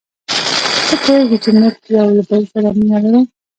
ته 0.87 0.93
پوهیږې 1.03 1.37
چي 1.43 1.49
موږ 1.59 1.75
یو 1.97 2.07
له 2.17 2.23
بل 2.29 2.43
سره 2.53 2.67
مینه 2.77 2.97
لرو. 3.03 3.21